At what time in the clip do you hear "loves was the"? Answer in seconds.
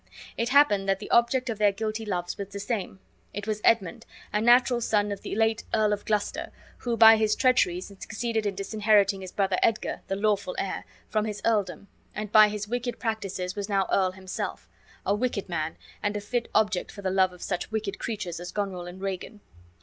2.07-2.59